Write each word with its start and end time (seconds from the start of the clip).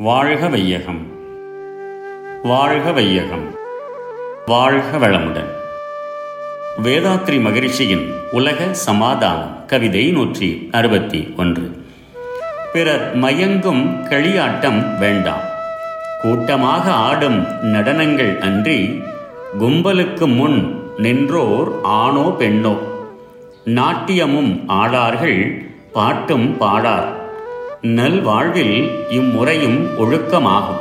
வாழ்க 0.00 0.48
வையகம். 0.48 1.06
வாழ்க 2.42 2.92
வையகம். 2.92 3.54
வாழ்க 4.46 4.98
வளமுடன். 4.98 5.48
வேதாத்ரி 6.82 7.40
மகிழ்ச்சியின் 7.40 8.12
உலக 8.30 8.72
சமாதானம் 8.72 9.66
கவிதை 9.66 10.10
நூற்றி 10.10 10.68
அறுபத்தி 10.72 11.34
ஒன்று. 11.36 11.82
பிறர் 12.72 13.18
மயங்கும் 13.18 14.06
களியாட்டம் 14.08 14.98
வேண்டாம். 14.98 15.40
கூட்டமாக 16.22 16.92
ஆடும் 16.92 17.44
நடனங்கள் 17.44 18.38
அன்றி 18.38 19.02
கும்பலுக்கு 19.60 20.34
முன் 20.34 20.82
நின்றோர் 20.96 21.72
ஆணோ 21.82 22.34
பெண்ணோ. 22.38 22.78
நாட்டியமும் 23.64 24.68
ஆடார்கள் 24.68 25.68
பாட்டும் 25.92 26.56
பாடார். 26.56 27.17
நல்வாழ்வில் 27.82 28.90
இம்முறையும் 29.10 29.98
ஒழுக்கமாகும். 29.98 30.80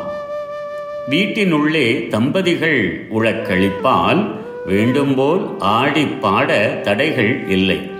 வீட்டினுள்ளே 1.09 2.07
தம்பதிகள் 2.07 3.07
உழக்களிப்பால் 3.13 4.31
வேண்டும்போல் 4.67 5.59
ஆடி 5.59 6.05
பாட 6.05 6.79
தடைகள் 6.83 7.47
இல்லை. 7.47 7.91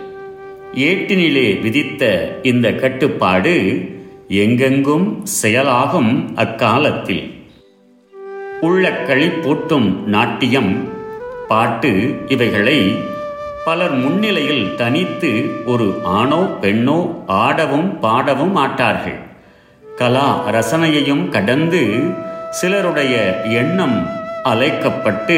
ஏட்டினிலே 0.76 1.62
விதித்த 1.62 2.32
இந்த 2.44 2.74
கட்டுப்பாடு 2.74 3.82
எங்கெங்கும் 4.28 5.26
செயலாகும் 5.26 6.36
அக்காலத்தில். 6.36 7.34
உள்ள 8.62 8.90
களிப்பூட்டும் 8.90 10.04
நாட்டியம் 10.04 10.90
பாட்டு 11.48 12.16
இவைகளை 12.28 12.94
பலர் 13.68 13.94
முன்னிலையில் 13.94 14.76
தனித்து 14.76 15.30
ஒரு 15.66 16.00
ஆணோ 16.04 16.40
பெண்ணோ 16.62 17.24
ஆடவும் 17.28 18.00
பாடவும் 18.00 18.52
மாட்டார்கள் 18.52 19.18
கலா 19.96 20.28
ரசனையையும் 20.48 21.30
கடந்து 21.30 21.82
சிலருடைய 22.52 23.44
எண்ணம் 23.44 23.98
அலைக்கப்பட்டு 24.44 25.38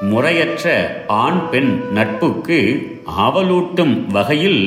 முறையற்ற 0.00 0.74
ஆண் 1.06 1.48
பெண் 1.50 1.72
நட்புக்கு 1.94 2.58
ஆவலூட்டும் 3.18 4.06
வகையில் 4.06 4.62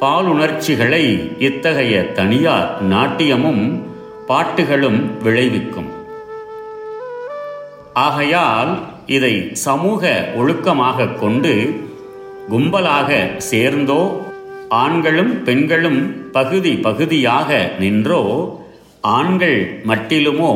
பாலுணர்ச்சிகளை 0.00 1.04
இத்தகைய 1.38 2.12
தனியார் 2.12 2.82
நாட்டியமும் 2.82 3.64
பாட்டுகளும் 4.28 5.00
விளைவிக்கும். 5.22 5.90
ஆகையால் 7.92 8.78
இதை 9.06 9.34
சமூக 9.52 10.02
ஒழுக்கமாக 10.36 11.08
கொண்டு 11.20 11.54
கும்பலாக 12.50 13.10
சேர்ந்தோ 13.36 14.00
ஆண்களும் 14.68 15.42
பெண்களும் 15.42 16.30
பகுதி 16.32 16.72
பகுதியாக 16.76 17.70
நின்றோ 17.78 18.20
ஆண்கள் 19.00 19.82
மட்டிலுமோ 19.86 20.52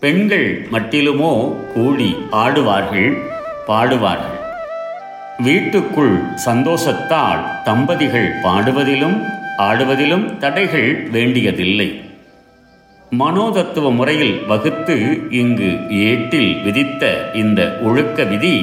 பெண்கள் 0.00 0.68
மட்டிலுமோ 0.72 1.32
கூடி 1.74 2.16
ஆடுவார்கள் 2.30 3.10
பாடுவார்கள். 3.66 4.40
வீட்டுக்குள் 5.38 6.16
சந்தோஷத்தால் 6.34 7.42
தம்பதிகள் 7.64 8.28
பாடுவதிலும் 8.42 9.16
ஆடுவதிலும் 9.58 10.38
தடைகள் 10.38 11.08
வேண்டியதில்லை. 11.10 12.00
மனோதத்துவ 13.18 13.90
முறையில் 13.90 14.36
வகுத்து 14.46 14.96
இங்கு 15.30 15.70
ஏட்டில் 15.88 16.52
விதித்த 16.64 17.32
இந்த 17.34 17.78
ஒழுக்க 17.82 18.24
விதி 18.24 18.56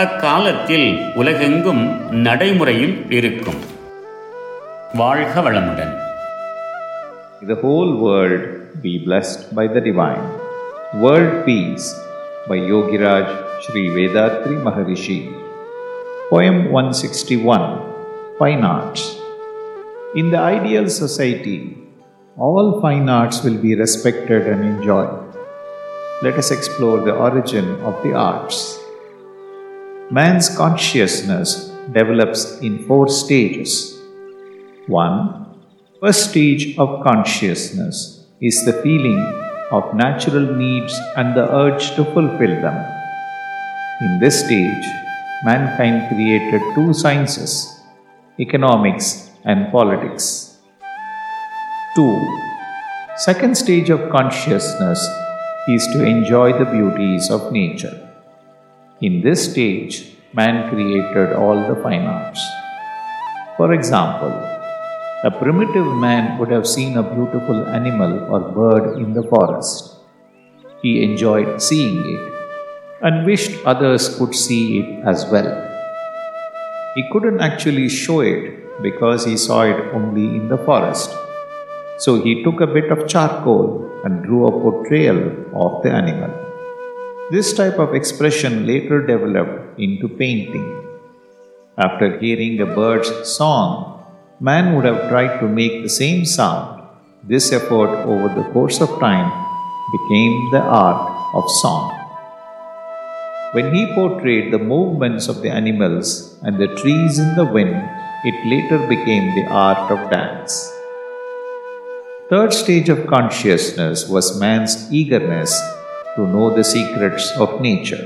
அக்காலத்தில் 0.00 0.88
உலகெங்கும் 1.20 1.80
நடைமுறையில் 2.26 2.96
இருக்கும் 3.18 3.60
வாழ்க 5.00 5.40
வளமுடன் 5.40 5.94
The 7.50 7.56
whole 7.62 7.90
world 8.04 8.44
be 8.84 8.92
blessed 9.06 9.42
by 9.54 9.64
the 9.74 9.80
divine. 9.80 10.24
World 11.02 11.34
Peace 11.46 11.86
by 12.48 12.58
Yogiraj 12.70 13.26
Sri 13.64 13.84
Vethathiri 13.96 14.56
Maharishi. 14.66 15.18
Poem 16.30 16.56
161 16.72 17.62
Fine 18.40 18.64
Arts. 18.64 19.04
In 20.14 20.28
the 20.30 20.42
ideal 20.56 20.88
society, 21.02 21.58
all 22.38 22.80
fine 22.80 23.08
arts 23.20 23.40
will 23.44 23.60
be 23.68 23.74
respected 23.84 24.44
and 24.46 24.62
enjoyed. 24.72 25.14
Let 26.22 26.36
us 26.44 26.50
explore 26.50 27.00
the 27.00 27.16
origin 27.28 27.68
of 27.82 27.96
the 28.04 28.14
arts. 28.30 28.58
Man's 30.10 30.48
consciousness 30.56 31.66
develops 31.92 32.60
in 32.60 32.78
four 32.86 33.08
stages. 33.08 34.00
1. 34.86 35.46
First 36.00 36.30
stage 36.30 36.78
of 36.78 37.04
consciousness 37.04 38.24
is 38.40 38.64
the 38.64 38.72
feeling 38.72 39.20
of 39.70 39.94
natural 39.94 40.56
needs 40.56 40.98
and 41.18 41.36
the 41.36 41.54
urge 41.54 41.90
to 41.96 42.06
fulfill 42.06 42.56
them. 42.62 42.78
In 44.00 44.18
this 44.18 44.42
stage, 44.46 44.86
mankind 45.44 46.08
created 46.08 46.62
two 46.74 46.94
sciences 46.94 47.78
economics 48.40 49.28
and 49.44 49.70
politics. 49.70 50.56
2. 51.96 52.40
Second 53.18 53.58
stage 53.58 53.90
of 53.90 54.08
consciousness 54.08 55.06
is 55.68 55.86
to 55.88 56.02
enjoy 56.02 56.58
the 56.58 56.64
beauties 56.64 57.30
of 57.30 57.52
nature. 57.52 58.07
In 59.00 59.20
this 59.20 59.52
stage, 59.52 60.16
man 60.32 60.68
created 60.70 61.32
all 61.32 61.54
the 61.54 61.80
fine 61.82 62.02
arts. 62.02 62.42
For 63.56 63.72
example, 63.72 64.32
a 65.22 65.30
primitive 65.30 65.86
man 65.86 66.36
would 66.36 66.50
have 66.50 66.66
seen 66.66 66.96
a 66.96 67.04
beautiful 67.04 67.68
animal 67.68 68.18
or 68.28 68.40
bird 68.50 68.98
in 68.98 69.12
the 69.12 69.22
forest. 69.22 69.98
He 70.82 71.04
enjoyed 71.04 71.62
seeing 71.62 72.00
it 72.14 72.32
and 73.00 73.24
wished 73.24 73.64
others 73.64 74.18
could 74.18 74.34
see 74.34 74.80
it 74.80 75.06
as 75.06 75.24
well. 75.26 75.46
He 76.96 77.08
couldn't 77.12 77.40
actually 77.40 77.88
show 77.88 78.18
it 78.22 78.82
because 78.82 79.24
he 79.24 79.36
saw 79.36 79.62
it 79.62 79.94
only 79.94 80.26
in 80.26 80.48
the 80.48 80.58
forest. 80.58 81.14
So 81.98 82.20
he 82.20 82.42
took 82.42 82.60
a 82.60 82.66
bit 82.66 82.90
of 82.90 83.06
charcoal 83.06 84.02
and 84.02 84.24
drew 84.24 84.48
a 84.48 84.50
portrayal 84.50 85.22
of 85.54 85.84
the 85.84 85.92
animal. 85.92 86.47
This 87.30 87.52
type 87.52 87.78
of 87.78 87.94
expression 87.94 88.64
later 88.66 89.06
developed 89.06 89.78
into 89.78 90.08
painting. 90.08 90.64
After 91.76 92.18
hearing 92.18 92.58
a 92.58 92.64
bird's 92.64 93.10
song, 93.28 94.02
man 94.40 94.74
would 94.74 94.86
have 94.86 95.10
tried 95.10 95.38
to 95.40 95.46
make 95.46 95.82
the 95.82 95.90
same 95.90 96.24
sound. 96.24 96.82
This 97.22 97.52
effort 97.52 97.92
over 98.08 98.28
the 98.34 98.48
course 98.54 98.80
of 98.80 98.98
time 98.98 99.28
became 99.92 100.50
the 100.52 100.62
art 100.62 101.04
of 101.34 101.44
song. 101.60 101.92
When 103.52 103.74
he 103.74 103.92
portrayed 103.94 104.50
the 104.50 104.58
movements 104.58 105.28
of 105.28 105.42
the 105.42 105.50
animals 105.50 106.34
and 106.44 106.56
the 106.56 106.74
trees 106.76 107.18
in 107.18 107.36
the 107.36 107.44
wind, 107.44 107.76
it 108.24 108.46
later 108.48 108.78
became 108.88 109.34
the 109.34 109.46
art 109.50 109.92
of 109.92 110.10
dance. 110.10 110.72
Third 112.30 112.54
stage 112.54 112.88
of 112.88 113.06
consciousness 113.06 114.08
was 114.08 114.40
man's 114.40 114.90
eagerness 114.90 115.52
to 116.18 116.26
know 116.26 116.46
the 116.54 116.64
secrets 116.64 117.26
of 117.38 117.60
nature 117.60 118.04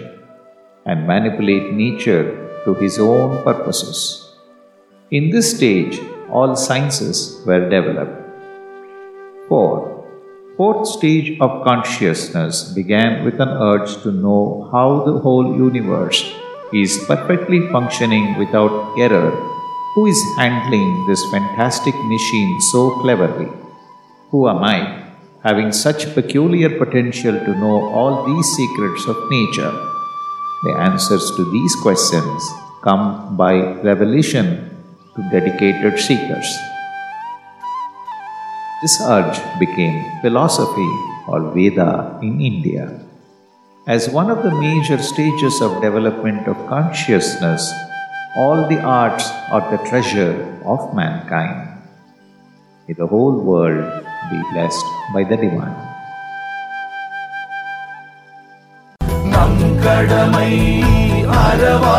and 0.84 1.06
manipulate 1.06 1.73
nature 1.73 2.25
to 2.65 2.75
his 2.75 2.99
own 2.99 3.43
purposes. 3.43 3.99
In 5.11 5.31
this 5.31 5.56
stage, 5.56 5.99
all 6.31 6.55
sciences 6.55 7.43
were 7.47 7.71
developed. 7.71 8.19
4. 9.49 9.93
Fourth 10.59 10.87
stage 10.87 11.41
of 11.41 11.65
consciousness 11.65 12.65
began 12.75 13.25
with 13.25 13.41
an 13.41 13.49
urge 13.49 14.03
to 14.03 14.12
know 14.12 14.69
how 14.71 15.03
the 15.06 15.19
whole 15.19 15.56
universe 15.56 16.21
is 16.75 17.03
perfectly 17.06 17.61
functioning 17.69 18.37
without 18.38 18.75
error. 18.99 19.31
Who 19.94 20.06
is 20.06 20.20
handling 20.37 21.06
this 21.08 21.25
fantastic 21.31 21.94
machine 22.05 22.61
so 22.73 22.91
cleverly? 23.00 23.49
Who 24.31 24.49
am 24.49 24.62
I, 24.65 25.01
having 25.43 25.73
such 25.73 26.15
peculiar 26.15 26.71
potential 26.79 27.33
to 27.33 27.55
know 27.59 27.91
all 27.91 28.27
these 28.27 28.47
secrets 28.56 29.06
of 29.06 29.17
nature? 29.31 29.73
The 30.65 30.75
answers 30.79 31.31
to 31.37 31.50
these 31.50 31.75
questions 31.83 32.43
come 32.83 33.37
by 33.37 33.55
revelation 33.83 34.71
to 35.15 35.31
dedicated 35.31 35.99
seekers. 35.99 36.49
This 38.83 39.00
urge 39.00 39.39
became 39.59 40.05
philosophy 40.23 40.91
or 41.29 41.53
Veda 41.53 42.19
in 42.23 42.41
India. 42.41 43.00
As 43.87 44.09
one 44.09 44.31
of 44.31 44.44
the 44.44 44.55
major 44.55 44.99
stages 45.03 45.61
of 45.61 45.83
development 45.83 46.47
of 46.47 46.67
consciousness, 46.69 47.73
all 48.37 48.69
the 48.69 48.81
arts 48.81 49.29
are 49.50 49.71
the 49.71 49.83
treasure 49.89 50.35
of 50.65 50.94
mankind. 50.94 51.83
May 52.87 52.94
the 52.94 53.06
whole 53.06 53.41
world 53.41 54.06
be 54.30 54.39
blessed 54.51 54.86
by 55.13 55.24
the 55.24 55.38
divine. 55.38 55.77
நம் 59.31 59.62
கடமை 59.83 60.51
அறவா 61.42 61.98